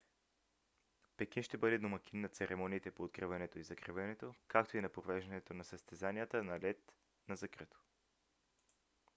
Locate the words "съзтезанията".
5.63-6.43